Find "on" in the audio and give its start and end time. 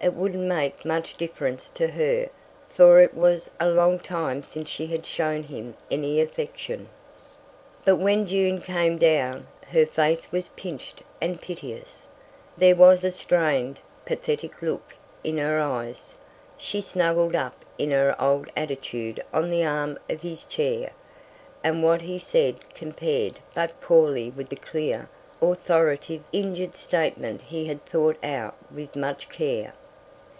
19.34-19.50